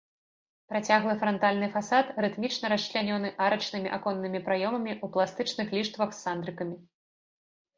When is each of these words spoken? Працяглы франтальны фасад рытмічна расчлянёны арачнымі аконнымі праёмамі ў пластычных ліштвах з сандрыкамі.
Працяглы 0.71 1.11
франтальны 1.23 1.67
фасад 1.75 2.05
рытмічна 2.25 2.65
расчлянёны 2.73 3.29
арачнымі 3.49 3.93
аконнымі 3.99 4.39
праёмамі 4.49 4.91
ў 5.03 5.15
пластычных 5.17 5.67
ліштвах 5.81 6.09
з 6.17 6.25
сандрыкамі. 6.25 6.75